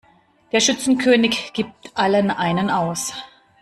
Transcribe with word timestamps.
Der 0.51 0.61
Schützenkönig 0.61 1.53
gibt 1.53 1.95
allen 1.95 2.31
einen 2.31 2.71
aus. 2.71 3.13